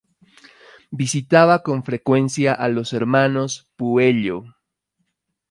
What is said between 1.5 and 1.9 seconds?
con